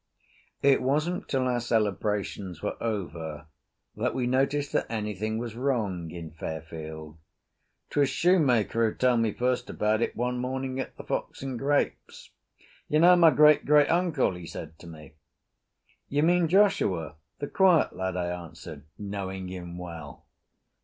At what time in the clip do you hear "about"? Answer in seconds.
9.69-10.01